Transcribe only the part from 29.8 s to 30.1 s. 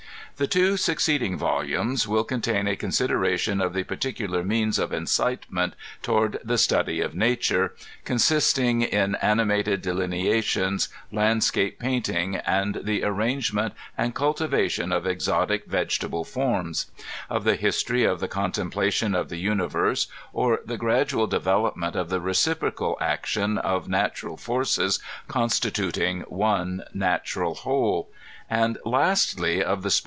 the spe author's PlIBFACE.